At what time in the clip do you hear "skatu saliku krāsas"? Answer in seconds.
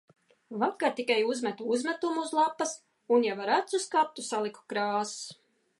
3.85-5.13